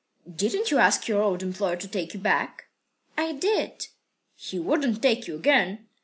"Didn't 0.27 0.71
you 0.71 0.79
ask 0.79 1.07
your 1.07 1.21
old 1.21 1.43
employer 1.43 1.75
to 1.75 1.87
take 1.87 2.15
you 2.15 2.19
back?" 2.19 2.63
"I 3.19 3.33
did." 3.33 3.85
"He 4.35 4.57
wouldn't 4.57 4.99
take 4.99 5.27
you 5.27 5.35
again?" 5.35 5.89